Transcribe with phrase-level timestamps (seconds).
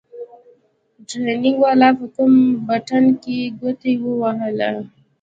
[1.07, 2.33] ټرېننگ والا په کوم
[2.67, 4.71] بټن کښې گوته ووهله.